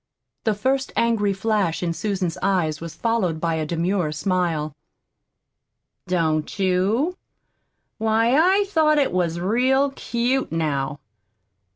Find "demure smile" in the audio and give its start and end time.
3.67-4.75